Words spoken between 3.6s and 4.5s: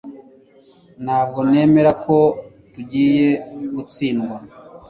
gutsindwa